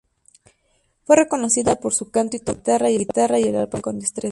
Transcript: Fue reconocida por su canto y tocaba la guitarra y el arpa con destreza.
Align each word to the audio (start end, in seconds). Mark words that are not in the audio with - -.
Fue 1.03 1.15
reconocida 1.15 1.75
por 1.75 1.93
su 1.93 2.09
canto 2.09 2.35
y 2.35 2.39
tocaba 2.39 2.79
la 2.79 2.89
guitarra 2.89 3.37
y 3.39 3.43
el 3.43 3.55
arpa 3.55 3.81
con 3.81 3.99
destreza. 3.99 4.19